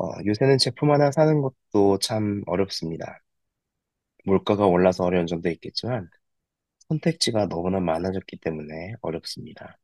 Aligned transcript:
어, 0.00 0.10
요새는 0.26 0.58
제품 0.58 0.90
하나 0.92 1.10
사는 1.10 1.40
것도 1.42 1.98
참 2.00 2.42
어렵습니다. 2.46 3.20
물가가 4.24 4.64
올라서 4.66 5.02
어려운 5.04 5.26
점도 5.26 5.48
있겠지만 5.50 6.08
선택지가 6.88 7.48
너무나 7.48 7.80
많아졌기 7.80 8.38
때문에 8.38 8.94
어렵습니다. 9.02 9.78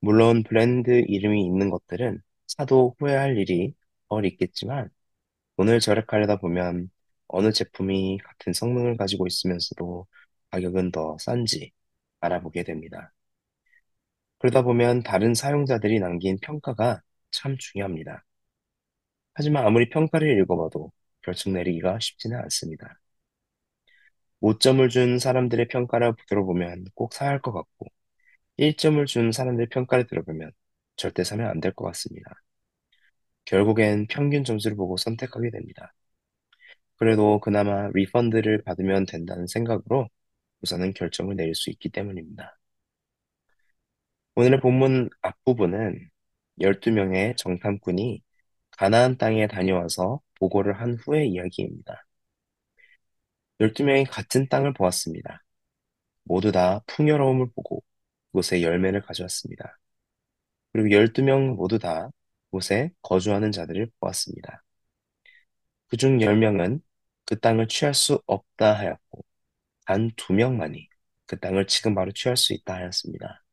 물론 0.00 0.42
브랜드 0.44 0.90
이름이 1.06 1.44
있는 1.44 1.70
것들은 1.70 2.20
사도 2.46 2.94
후회할 2.98 3.36
일이 3.38 3.74
덜 4.08 4.24
있겠지만 4.26 4.90
돈을 5.56 5.80
절약하려다 5.80 6.38
보면 6.38 6.90
어느 7.28 7.52
제품이 7.52 8.18
같은 8.24 8.52
성능을 8.54 8.96
가지고 8.98 9.26
있으면서도 9.28 10.06
가격은 10.52 10.92
더 10.92 11.16
싼지 11.20 11.72
알아보게 12.20 12.64
됩니다. 12.64 13.12
그러다 14.38 14.62
보면 14.62 15.02
다른 15.04 15.32
사용자들이 15.34 16.00
남긴 16.00 16.38
평가가 16.40 17.00
참 17.30 17.56
중요합니다. 17.58 18.24
하지만 19.38 19.64
아무리 19.66 19.88
평가를 19.88 20.38
읽어봐도 20.40 20.92
결정 21.22 21.52
내리기가 21.54 21.98
쉽지는 22.00 22.38
않습니다. 22.40 23.00
5점을 24.42 24.86
준 24.90 25.18
사람들의 25.18 25.68
평가를 25.68 26.12
들어보면 26.28 26.86
꼭 26.94 27.14
사야 27.14 27.30
할 27.30 27.40
것 27.40 27.52
같고, 27.52 27.86
1점을 28.58 29.04
준 29.06 29.32
사람들의 29.32 29.68
평가를 29.70 30.06
들어보면 30.08 30.52
절대 30.96 31.24
사면 31.24 31.48
안 31.48 31.60
될 31.60 31.72
것 31.74 31.84
같습니다. 31.86 32.34
결국엔 33.46 34.06
평균 34.06 34.44
점수를 34.44 34.76
보고 34.76 34.96
선택하게 34.96 35.50
됩니다. 35.50 35.92
그래도 36.96 37.40
그나마 37.40 37.88
리펀드를 37.94 38.62
받으면 38.62 39.06
된다는 39.06 39.46
생각으로 39.46 40.08
우선은 40.62 40.92
결정을 40.94 41.36
내릴 41.36 41.54
수 41.54 41.70
있기 41.70 41.90
때문입니다. 41.90 42.58
오늘의 44.36 44.60
본문 44.60 45.10
앞부분은 45.22 46.08
12명의 46.60 47.36
정탐꾼이 47.36 48.22
가나안 48.78 49.18
땅에 49.18 49.46
다녀와서 49.48 50.20
보고를 50.36 50.80
한 50.80 50.94
후의 50.94 51.28
이야기입니다. 51.30 52.06
12명이 53.60 54.06
같은 54.10 54.48
땅을 54.48 54.74
보았습니다. 54.74 55.44
모두 56.24 56.52
다 56.52 56.80
풍요로움을 56.86 57.50
보고 57.54 57.82
그곳에 58.28 58.62
열매를 58.62 59.02
가져왔습니다. 59.02 59.78
그리고 60.72 60.90
12명 60.90 61.56
모두 61.56 61.78
다 61.78 62.10
그곳에 62.46 62.92
거주하는 63.02 63.52
자들을 63.52 63.90
보았습니다. 64.00 64.64
그중 65.88 66.20
10명은 66.20 66.80
그 67.24 67.38
땅을 67.40 67.68
취할 67.68 67.94
수 67.94 68.22
없다 68.26 68.74
하였고, 68.78 69.24
단 69.86 70.10
2명만이 70.16 70.88
그 71.26 71.38
땅을 71.40 71.66
지금 71.66 71.94
바로 71.94 72.12
취할 72.12 72.36
수 72.36 72.52
있다 72.54 72.74
하였습니다. 72.76 73.44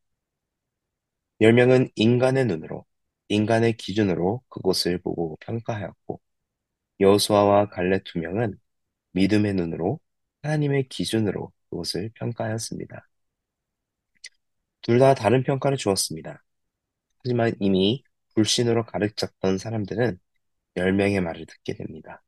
10명은 1.41 1.91
인간의 1.95 2.45
눈으로, 2.45 2.85
인간의 3.29 3.73
기준으로 3.77 4.43
그곳을 4.49 4.99
보고 4.99 5.37
평가하였고, 5.41 6.21
여호수아와 7.01 7.69
갈렙 7.69 8.03
2명은 8.05 8.59
믿음의 9.13 9.55
눈으로 9.55 9.99
하나님의 10.43 10.89
기준으로 10.89 11.53
그것을 11.71 12.11
평가하였습니다. 12.15 13.07
둘 14.81 14.99
다 14.99 15.13
다른 15.15 15.43
평가를 15.43 15.77
주었습니다. 15.77 16.43
하지만 17.23 17.53
이미 17.61 18.03
불신으로 18.35 18.85
가득 18.85 19.17
찼던 19.17 19.57
사람들은 19.59 20.19
10명의 20.77 21.21
말을 21.21 21.45
듣게 21.47 21.75
됩니다. 21.75 22.23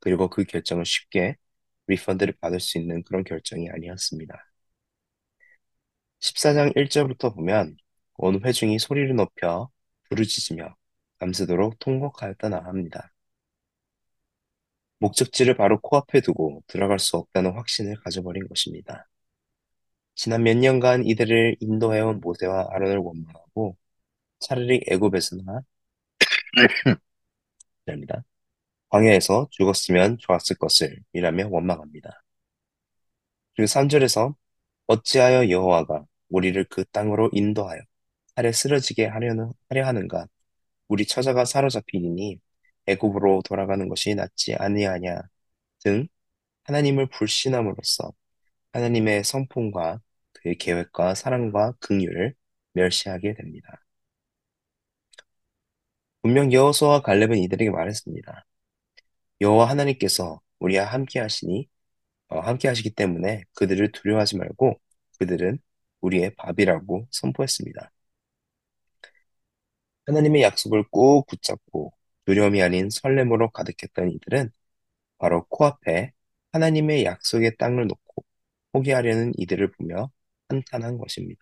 그리고 0.00 0.30
그 0.30 0.44
결정은 0.44 0.84
쉽게 0.84 1.36
리펀드를 1.88 2.34
받을 2.40 2.60
수 2.60 2.78
있는 2.78 3.02
그런 3.04 3.24
결정이 3.24 3.70
아니었습니다. 3.70 4.34
14장 6.20 6.72
1절부터 6.76 7.34
보면 7.34 7.76
온 8.14 8.42
회중이 8.44 8.78
소리를 8.78 9.14
높여 9.16 9.68
부르짖으며 10.08 10.74
밤새도록 11.18 11.78
통곡하였다나 11.78 12.64
합니다. 12.64 13.12
목적지를 15.00 15.56
바로 15.56 15.80
코앞에 15.80 16.20
두고 16.20 16.62
들어갈 16.66 16.98
수 16.98 17.16
없다는 17.16 17.52
확신을 17.52 17.96
가져버린 18.02 18.48
것입니다. 18.48 19.08
지난 20.14 20.42
몇 20.42 20.56
년간 20.56 21.04
이들을 21.06 21.56
인도해온 21.60 22.20
모세와 22.20 22.68
아론을 22.70 22.98
원망하고 22.98 23.76
차라리 24.40 24.82
애굽에서나 24.88 25.62
됩니다. 27.86 28.24
광야에서 28.90 29.48
죽었으면 29.50 30.18
좋았을 30.18 30.56
것을 30.56 30.98
이라며 31.12 31.48
원망합니다. 31.50 32.22
그리고 33.54 33.68
3절에서 33.68 34.34
어찌하여 34.86 35.50
여호와가 35.50 36.06
우리를 36.30 36.64
그 36.70 36.84
땅으로 36.86 37.30
인도하여 37.32 37.80
살에 38.38 38.52
쓰러지게 38.52 39.06
하려는, 39.06 39.52
하려 39.68 39.86
하는가 39.86 40.28
우리 40.88 41.06
처자가 41.06 41.44
사로잡히니 41.44 42.40
애굽으로 42.86 43.42
돌아가는 43.44 43.88
것이 43.88 44.14
낫지 44.14 44.54
아니하냐 44.54 45.22
등 45.80 46.08
하나님을 46.64 47.08
불신함으로써 47.10 48.12
하나님의 48.72 49.24
성품과 49.24 50.00
그의 50.34 50.56
계획과 50.58 51.14
사랑과 51.16 51.72
긍휼을 51.80 52.34
멸시하게 52.74 53.34
됩니다. 53.34 53.82
분명 56.22 56.52
여호수아와 56.52 57.02
갈렙은 57.02 57.38
이들에게 57.38 57.70
말했습니다. 57.70 58.46
여호와 59.40 59.68
하나님께서 59.70 60.40
우리와 60.60 60.84
함께 60.84 61.20
하시니 61.20 61.68
어, 62.28 62.40
함께 62.40 62.68
하시기 62.68 62.90
때문에 62.90 63.44
그들을 63.54 63.92
두려워하지 63.92 64.36
말고 64.38 64.80
그들은 65.18 65.58
우리의 66.02 66.34
밥이라고 66.36 67.08
선포했습니다. 67.10 67.90
하나님의 70.08 70.42
약속을 70.42 70.84
꾹 70.90 71.26
붙잡고 71.26 71.92
두려움이 72.24 72.62
아닌 72.62 72.90
설렘으로 72.90 73.50
가득했던 73.50 74.10
이들은 74.12 74.50
바로 75.18 75.46
코앞에 75.46 76.12
하나님의 76.52 77.04
약속의 77.04 77.56
땅을 77.58 77.86
놓고 77.88 78.24
포기하려는 78.72 79.32
이들을 79.36 79.72
보며 79.72 80.10
한탄한 80.48 80.98
것입니다. 80.98 81.40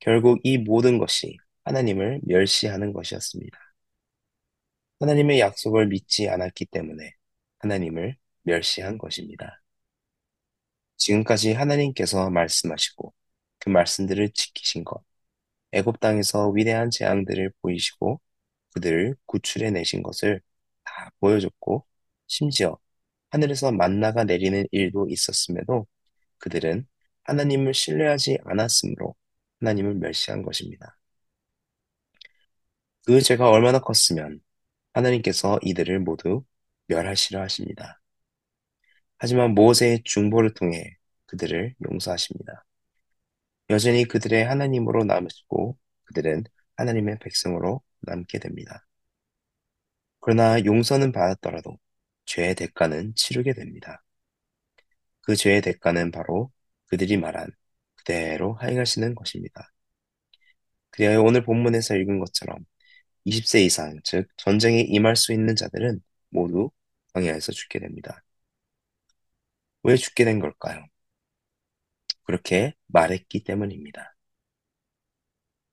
결국 0.00 0.40
이 0.44 0.58
모든 0.58 0.98
것이 0.98 1.36
하나님을 1.64 2.20
멸시하는 2.24 2.92
것이었습니다. 2.92 3.58
하나님의 5.00 5.40
약속을 5.40 5.88
믿지 5.88 6.28
않았기 6.28 6.66
때문에 6.66 7.12
하나님을 7.60 8.16
멸시한 8.42 8.98
것입니다. 8.98 9.62
지금까지 10.96 11.52
하나님께서 11.52 12.30
말씀하시고 12.30 13.12
그 13.58 13.68
말씀들을 13.70 14.30
지키신 14.32 14.84
것, 14.84 15.04
애굽 15.72 16.00
땅에서 16.00 16.50
위대한 16.50 16.90
재앙들을 16.90 17.52
보이시고 17.62 18.20
그들을 18.74 19.16
구출해 19.26 19.70
내신 19.70 20.02
것을 20.02 20.40
다 20.84 21.10
보여줬고 21.20 21.86
심지어 22.26 22.78
하늘에서 23.30 23.72
만나가 23.72 24.24
내리는 24.24 24.66
일도 24.72 25.08
있었음에도 25.10 25.86
그들은 26.38 26.86
하나님을 27.24 27.74
신뢰하지 27.74 28.38
않았으므로 28.44 29.14
하나님을 29.60 29.94
멸시한 29.96 30.42
것입니다. 30.42 30.98
그 33.06 33.20
죄가 33.20 33.50
얼마나 33.50 33.80
컸으면 33.80 34.40
하나님께서 34.94 35.58
이들을 35.62 36.00
모두 36.00 36.44
멸하시려 36.88 37.40
하십니다. 37.42 38.00
하지만 39.18 39.54
모세의 39.54 40.02
중보를 40.04 40.54
통해 40.54 40.96
그들을 41.26 41.74
용서하십니다. 41.90 42.64
여전히 43.72 44.04
그들의 44.04 44.44
하나님으로 44.44 45.04
남으시고 45.04 45.76
그들은 46.04 46.44
하나님의 46.76 47.18
백성으로 47.20 47.82
남게 48.02 48.38
됩니다. 48.38 48.86
그러나 50.20 50.64
용서는 50.64 51.10
받았더라도 51.12 51.78
죄의 52.26 52.54
대가는 52.54 53.14
치르게 53.16 53.54
됩니다. 53.54 54.04
그 55.22 55.36
죄의 55.36 55.62
대가는 55.62 56.10
바로 56.10 56.52
그들이 56.86 57.16
말한 57.16 57.50
그대로 57.96 58.54
하행하시는 58.54 59.14
것입니다. 59.14 59.72
그리하여 60.90 61.22
오늘 61.22 61.42
본문에서 61.44 61.96
읽은 61.96 62.18
것처럼 62.20 62.58
20세 63.26 63.64
이상, 63.64 64.00
즉 64.04 64.28
전쟁에 64.36 64.80
임할 64.82 65.16
수 65.16 65.32
있는 65.32 65.56
자들은 65.56 66.00
모두 66.30 66.70
광야에서 67.14 67.52
죽게 67.52 67.78
됩니다. 67.80 68.22
왜 69.84 69.96
죽게 69.96 70.24
된 70.24 70.40
걸까요? 70.40 70.84
그렇게 72.32 72.72
말했기 72.86 73.44
때문입니다. 73.44 74.14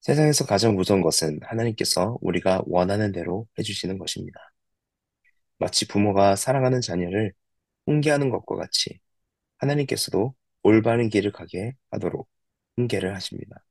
세상에서 0.01 0.45
가장 0.45 0.75
무서운 0.75 1.01
것은 1.01 1.39
하나님께서 1.41 2.17
우리가 2.21 2.63
원하는 2.65 3.13
대로 3.13 3.47
해주시는 3.57 3.97
것입니다. 3.97 4.39
마치 5.57 5.87
부모가 5.87 6.35
사랑하는 6.35 6.81
자녀를 6.81 7.33
훈계하는 7.85 8.29
것과 8.29 8.57
같이 8.57 8.99
하나님께서도 9.59 10.35
올바른 10.63 11.07
길을 11.09 11.31
가게 11.31 11.75
하도록 11.91 12.27
훈계를 12.75 13.15
하십니다. 13.15 13.63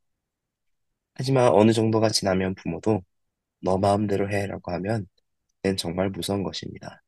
하지만 1.15 1.53
어느 1.53 1.73
정도가 1.73 2.09
지나면 2.09 2.55
부모도 2.55 3.03
너 3.61 3.77
마음대로 3.77 4.31
해라고 4.31 4.73
하면 4.73 5.07
그는 5.63 5.77
정말 5.77 6.09
무서운 6.09 6.43
것입니다. 6.43 7.03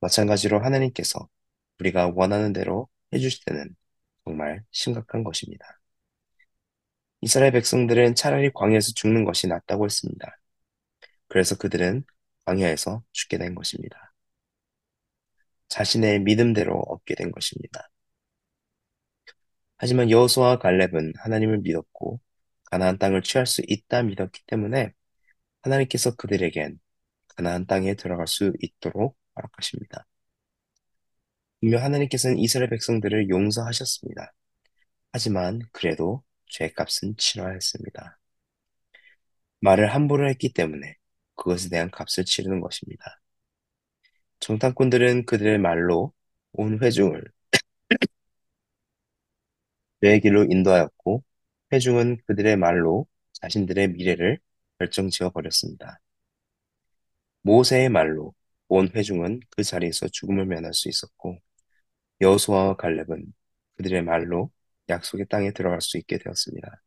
마찬가지로 0.00 0.62
하나님께서 0.62 1.26
우리가 1.80 2.12
원하는 2.14 2.52
대로 2.52 2.88
해주실 3.14 3.44
때는 3.46 3.74
정말 4.24 4.64
심각한 4.70 5.24
것입니다. 5.24 5.80
이스라엘 7.20 7.52
백성들은 7.52 8.14
차라리 8.14 8.50
광야에서 8.52 8.92
죽는 8.94 9.24
것이 9.24 9.46
낫다고 9.46 9.84
했습니다. 9.84 10.36
그래서 11.28 11.56
그들은 11.56 12.04
광야에서 12.44 13.02
죽게 13.12 13.38
된 13.38 13.54
것입니다. 13.54 14.12
자신의 15.68 16.20
믿음대로 16.20 16.74
얻게 16.88 17.14
된 17.14 17.32
것입니다. 17.32 17.88
하지만 19.78 20.10
여호수아와 20.10 20.58
갈렙은 20.58 21.14
하나님을 21.16 21.58
믿었고 21.58 22.20
가나안 22.66 22.98
땅을 22.98 23.22
취할 23.22 23.46
수 23.46 23.62
있다 23.66 24.02
믿었기 24.02 24.42
때문에 24.46 24.92
하나님께서 25.62 26.14
그들에겐 26.16 26.80
가나안 27.36 27.66
땅에 27.66 27.94
들어갈 27.94 28.26
수 28.26 28.52
있도록 28.60 29.16
허락하십니다. 29.36 30.06
분명 31.62 31.84
하나님께서는 31.84 32.38
이스라엘 32.38 32.68
백성들을 32.70 33.28
용서하셨습니다. 33.28 34.34
하지만 35.12 35.60
그래도 35.70 36.24
죄값은 36.46 37.16
치러야 37.18 37.52
했습니다. 37.52 38.18
말을 39.60 39.94
함부로 39.94 40.28
했기 40.28 40.52
때문에 40.52 40.96
그것에 41.36 41.68
대한 41.68 41.88
값을 41.92 42.24
치르는 42.24 42.60
것입니다. 42.60 43.20
정탐꾼들은 44.40 45.24
그들의 45.24 45.58
말로 45.58 46.12
온 46.52 46.82
회중을 46.82 47.30
죄의 50.02 50.20
길로 50.20 50.42
인도하였고 50.42 51.22
회중은 51.72 52.22
그들의 52.26 52.56
말로 52.56 53.06
자신들의 53.34 53.92
미래를 53.92 54.40
결정지어 54.80 55.30
버렸습니다. 55.30 56.00
모세의 57.42 57.88
말로 57.88 58.34
온 58.66 58.90
회중은 58.92 59.40
그 59.50 59.62
자리에서 59.62 60.08
죽음을 60.08 60.46
면할 60.46 60.74
수 60.74 60.88
있었고 60.88 61.38
여호수아와 62.22 62.76
갈렙은 62.76 63.34
그들의 63.76 64.02
말로 64.04 64.50
약속의 64.88 65.26
땅에 65.28 65.52
들어갈 65.52 65.80
수 65.82 65.98
있게 65.98 66.18
되었습니다. 66.18 66.82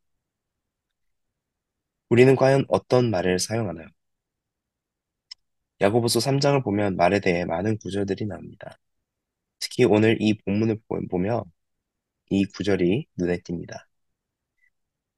우리는 2.08 2.34
과연 2.36 2.64
어떤 2.68 3.10
말을 3.10 3.38
사용하나요? 3.38 3.86
야고보서 5.80 6.20
3장을 6.20 6.60
보면 6.62 6.96
말에 6.96 7.20
대해 7.20 7.44
많은 7.44 7.78
구절들이 7.78 8.26
나옵니다. 8.26 8.78
특히 9.60 9.84
오늘 9.84 10.18
이 10.20 10.34
본문을 10.38 10.80
보며 11.10 11.44
이 12.30 12.44
구절이 12.46 13.06
눈에 13.16 13.38
띕니다. 13.38 13.86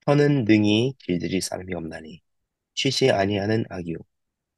혀는 0.06 0.44
능히 0.44 0.94
길들일 0.98 1.40
사람이 1.40 1.72
없나니 1.74 2.20
쉬지 2.74 3.10
아니하는 3.12 3.64
악이요 3.70 3.96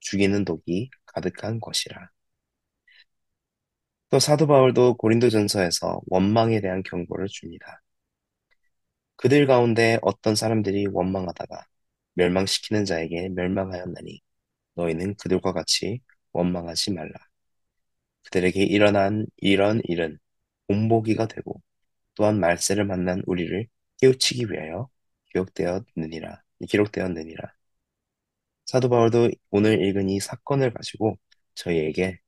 죽이는 0.01 0.45
독이 0.47 0.91
가득한 1.07 1.61
것이라. 1.61 2.11
또 4.11 4.19
사도 4.19 4.47
바울도 4.47 4.97
고린도전서에서 4.97 6.01
원망에 6.07 6.61
대한 6.61 6.83
경고를 6.83 7.29
줍니다. 7.29 7.81
그들 9.17 9.47
가운데 9.47 9.99
어떤 10.03 10.35
사람들이 10.35 10.87
원망하다가 10.93 11.65
멸망시키는 12.15 12.85
자에게 12.85 13.29
멸망하였나니 13.31 14.21
너희는 14.77 15.17
그들과 15.17 15.53
같이 15.53 16.01
원망하지 16.33 16.93
말라. 16.93 17.13
그들에게 18.25 18.63
일어난 18.65 19.27
이런 19.37 19.81
일은 19.85 20.19
본보기가 20.69 21.29
되고 21.29 21.63
또한 22.15 22.41
말세를 22.41 22.85
만난 22.87 23.23
우리를 23.27 23.67
깨우치기 24.01 24.47
위하여 24.51 24.89
기록되었느니라. 25.33 26.43
기록되었느니라. 26.69 27.55
사도 28.67 28.89
바울도 28.89 29.31
오늘 29.51 29.83
읽은 29.85 30.09
이 30.09 30.21
사건을 30.21 30.73
가지고 30.73 31.19
저희에게 31.55 32.19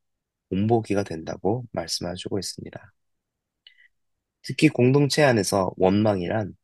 본보기가 0.53 1.05
된다고 1.05 1.65
말씀해주고 1.73 2.39
있습니다. 2.39 2.93
특히 4.43 4.69
공동체 4.69 5.23
안에서 5.23 5.73
원망이란 5.77 6.55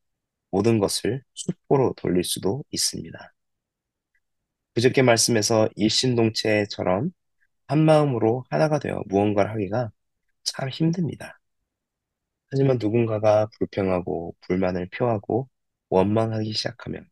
모든 0.50 0.78
것을 0.78 1.22
수포로 1.34 1.94
돌릴 1.96 2.24
수도 2.24 2.64
있습니다. 2.70 3.34
그저께 4.74 5.02
말씀에서 5.02 5.68
일신동체처럼 5.76 7.10
한 7.68 7.80
마음으로 7.84 8.44
하나가 8.50 8.78
되어 8.80 9.02
무언가를 9.08 9.52
하기가 9.52 9.90
참 10.44 10.68
힘듭니다. 10.70 11.40
하지만 12.50 12.78
누군가가 12.80 13.48
불평하고 13.58 14.34
불만을 14.42 14.88
표하고 14.90 15.48
원망하기 15.90 16.52
시작하면 16.52 17.08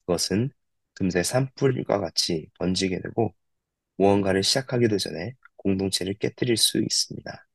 그것은 0.00 0.50
금세 0.94 1.22
산불과 1.22 2.00
같이 2.00 2.48
번지게 2.58 3.00
되고 3.02 3.34
무언가를 3.98 4.42
시작하기도 4.44 4.98
전에 4.98 5.34
공동체를 5.62 6.14
깨뜨릴 6.14 6.56
수 6.56 6.78
있습니다. 6.78 7.46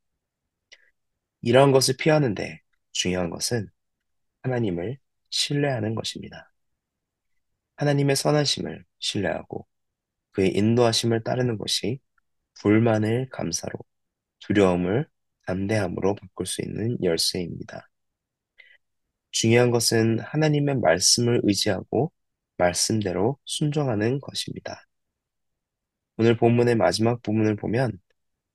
이러한 1.41 1.71
것을 1.71 1.95
피하는데 1.97 2.59
중요한 2.91 3.29
것은 3.29 3.69
하나님을 4.43 4.97
신뢰하는 5.29 5.95
것입니다. 5.95 6.51
하나님의 7.77 8.15
선하심을 8.15 8.85
신뢰하고 8.99 9.67
그의 10.31 10.55
인도하심을 10.55 11.23
따르는 11.23 11.57
것이 11.57 11.99
불만을 12.61 13.29
감사로 13.29 13.73
두려움을 14.39 15.07
담대함으로 15.47 16.15
바꿀 16.15 16.45
수 16.45 16.61
있는 16.61 16.97
열쇠입니다. 17.03 17.89
중요한 19.31 19.71
것은 19.71 20.19
하나님의 20.19 20.77
말씀을 20.77 21.41
의지하고 21.43 22.11
말씀대로 22.57 23.37
순종하는 23.45 24.19
것입니다. 24.21 24.84
오늘 26.17 26.35
본문의 26.37 26.75
마지막 26.75 27.21
부분을 27.21 27.55
보면 27.55 27.99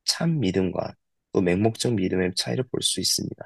참 0.04 0.40
믿음과 0.40 0.94
또 1.32 1.40
맹목적 1.42 1.94
믿음의 1.94 2.34
차이를 2.36 2.64
볼 2.70 2.82
수 2.82 3.00
있습니다. 3.00 3.44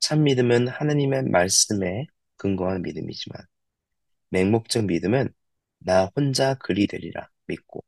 참 0.00 0.22
믿음은 0.24 0.68
하나님의 0.68 1.24
말씀에 1.24 2.06
근거한 2.36 2.82
믿음이지만 2.82 3.40
맹목적 4.30 4.86
믿음은 4.86 5.30
나 5.80 6.06
혼자 6.16 6.54
그리 6.54 6.86
되리라 6.86 7.28
믿고 7.46 7.84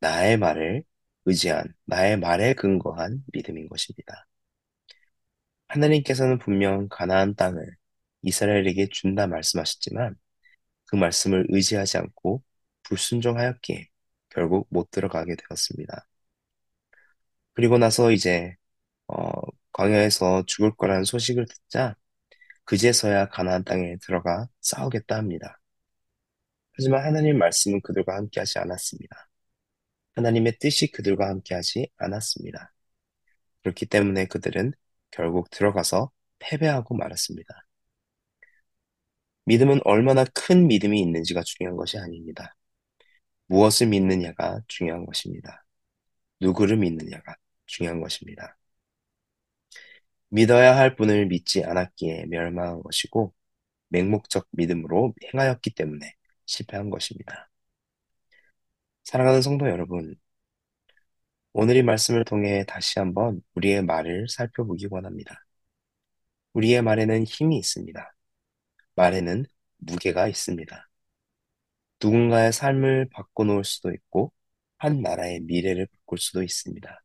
나의 0.00 0.38
말을 0.38 0.84
의지한 1.26 1.74
나의 1.86 2.18
말에 2.18 2.54
근거한 2.54 3.24
믿음인 3.32 3.68
것입니다. 3.68 4.26
하나님께서는 5.68 6.38
분명 6.38 6.88
가나안 6.88 7.34
땅을 7.34 7.66
이스라엘에게 8.22 8.88
준다 8.90 9.26
말씀하셨지만 9.26 10.16
그 10.86 10.96
말씀을 10.96 11.46
의지하지 11.50 11.98
않고 11.98 12.42
불순종하였기에 12.84 13.88
결국 14.30 14.66
못 14.70 14.90
들어가게 14.90 15.36
되었습니다. 15.36 16.06
그리고 17.54 17.78
나서 17.78 18.12
이제 18.12 18.56
어, 19.08 19.30
광야에서 19.72 20.44
죽을 20.46 20.74
거라는 20.76 21.04
소식을 21.04 21.46
듣자 21.46 21.96
그제서야 22.64 23.28
가나안 23.28 23.64
땅에 23.64 23.96
들어가 24.02 24.48
싸우겠다 24.60 25.16
합니다. 25.16 25.60
하지만 26.74 27.04
하나님 27.04 27.38
말씀은 27.38 27.80
그들과 27.82 28.16
함께하지 28.16 28.58
않았습니다. 28.58 29.28
하나님의 30.14 30.58
뜻이 30.60 30.90
그들과 30.90 31.28
함께하지 31.28 31.90
않았습니다. 31.96 32.72
그렇기 33.62 33.86
때문에 33.86 34.26
그들은 34.26 34.72
결국 35.10 35.50
들어가서 35.50 36.10
패배하고 36.38 36.96
말았습니다. 36.96 37.66
믿음은 39.44 39.80
얼마나 39.84 40.24
큰 40.24 40.66
믿음이 40.66 41.00
있는지가 41.00 41.42
중요한 41.44 41.76
것이 41.76 41.98
아닙니다. 41.98 42.54
무엇을 43.52 43.88
믿느냐가 43.88 44.62
중요한 44.66 45.04
것입니다. 45.04 45.62
누구를 46.40 46.78
믿느냐가 46.78 47.36
중요한 47.66 48.00
것입니다. 48.00 48.56
믿어야 50.30 50.74
할 50.74 50.96
분을 50.96 51.26
믿지 51.26 51.62
않았기에 51.62 52.26
멸망한 52.30 52.82
것이고 52.82 53.34
맹목적 53.88 54.48
믿음으로 54.52 55.14
행하였기 55.34 55.74
때문에 55.74 56.14
실패한 56.46 56.88
것입니다. 56.88 57.50
사랑하는 59.04 59.42
성도 59.42 59.68
여러분, 59.68 60.16
오늘 61.52 61.76
이 61.76 61.82
말씀을 61.82 62.24
통해 62.24 62.64
다시 62.66 62.98
한번 62.98 63.42
우리의 63.54 63.82
말을 63.84 64.28
살펴보기 64.30 64.86
원합니다. 64.90 65.44
우리의 66.54 66.80
말에는 66.82 67.24
힘이 67.24 67.58
있습니다. 67.58 68.14
말에는 68.96 69.44
무게가 69.78 70.28
있습니다. 70.28 70.91
누군가의 72.02 72.52
삶을 72.52 73.08
바꿔놓을 73.10 73.64
수도 73.64 73.92
있고, 73.92 74.32
한 74.78 75.00
나라의 75.02 75.40
미래를 75.40 75.86
바꿀 75.86 76.18
수도 76.18 76.42
있습니다. 76.42 77.02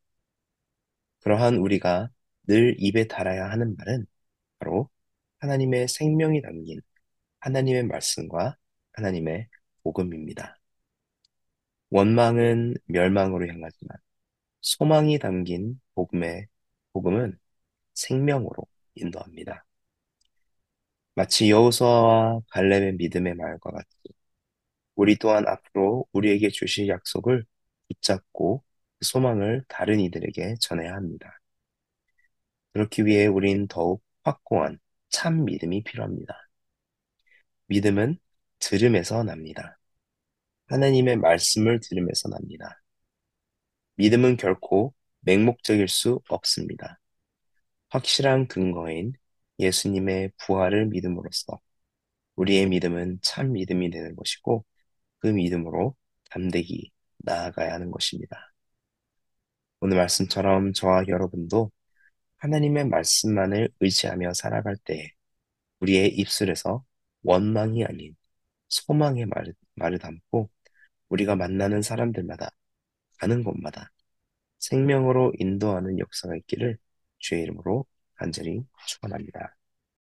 그러한 1.22 1.58
우리가 1.58 2.10
늘 2.48 2.76
입에 2.80 3.08
달아야 3.08 3.50
하는 3.52 3.76
말은 3.78 4.06
바로 4.60 4.90
하나님의 5.40 5.88
생명이 5.88 6.42
담긴 6.42 6.82
하나님의 7.40 7.84
말씀과 7.86 8.58
하나님의 8.94 9.48
복음입니다. 9.84 10.58
원망은 11.90 12.76
멸망으로 12.86 13.48
향하지만 13.48 13.98
소망이 14.62 15.20
담긴 15.20 15.80
복음의 15.96 16.48
복음은 16.94 17.38
생명으로 17.94 18.66
인도합니다. 18.96 19.66
마치 21.16 21.50
여호수아와 21.50 22.42
갈렙의 22.50 22.94
믿음의 22.94 23.36
말과 23.36 23.72
같이 23.72 23.98
우리 24.98 25.16
또한 25.18 25.48
앞으로 25.48 26.08
우리에게 26.12 26.50
주실 26.50 26.90
약속을 26.90 27.46
붙잡고 27.90 28.64
그 29.00 29.06
소망을 29.06 29.64
다른 29.70 30.00
이들에게 30.02 30.56
전해야 30.60 30.94
합니다. 30.96 31.40
그렇기 32.74 33.06
위해 33.06 33.28
우린 33.28 33.68
더욱 33.68 34.04
확고한 34.24 34.80
참 35.10 35.46
믿음이 35.46 35.84
필요합니다. 35.84 36.34
믿음은 37.68 38.18
들음에서 38.60 39.24
납니다. 39.24 39.78
하나님의 40.68 41.18
말씀을 41.18 41.80
들으면서 41.80 42.30
납니다. 42.30 42.82
믿음은 43.96 44.38
결코 44.38 44.94
맹목적일 45.22 45.88
수 45.90 46.22
없습니다. 46.30 47.00
확실한 47.90 48.48
근거인 48.48 49.14
예수님의 49.60 50.32
부활을 50.40 50.88
믿음으로써 50.88 51.60
우리의 52.36 52.68
믿음은 52.68 53.20
참 53.24 53.54
믿음이 53.54 53.92
되는 53.92 54.16
것이고 54.16 54.66
그 55.20 55.28
믿음으로 55.28 55.96
담대히 56.32 56.92
나아가야 57.20 57.74
하는 57.74 57.92
것입니다. 57.92 58.54
오늘 59.80 59.98
말씀처럼 59.98 60.74
저와 60.74 61.06
여러분도 61.08 61.72
하나님의 62.38 62.88
말씀만을 62.90 63.70
의지하며 63.82 64.34
살아갈 64.36 64.78
때 64.86 65.12
우리의 65.82 66.10
입술에서 66.18 66.86
원망이 67.24 67.86
아닌 67.86 68.16
소망의 68.70 69.28
말을, 69.28 69.56
말을 69.76 70.00
담고 70.00 70.52
우리가 71.10 71.38
만나는 71.38 71.84
사람들마다 71.84 72.52
가는 73.20 73.44
곳마다 73.46 73.92
생명으로 74.60 75.34
인도하는 75.40 76.00
역사가 76.00 76.38
있기를 76.38 76.80
주의 77.20 77.44
이름으로 77.44 77.88
간절히 78.16 78.66
축원합니다. 78.88 79.57